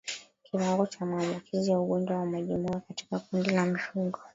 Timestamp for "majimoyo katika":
2.25-3.19